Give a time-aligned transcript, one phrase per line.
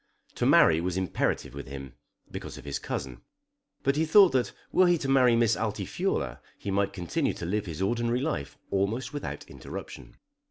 [0.33, 1.93] To marry was imperative with him,
[2.31, 3.21] because of his cousin.
[3.83, 7.67] But he thought that were he to marry Miss Altifiorla he might continue to live
[7.67, 10.15] his ordinary life almost without interruption.